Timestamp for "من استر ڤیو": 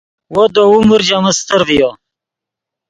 1.23-1.89